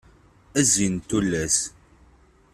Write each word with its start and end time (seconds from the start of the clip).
A 0.59 0.61
zzin 0.69 0.95
n 0.99 1.03
tullas. 1.07 1.57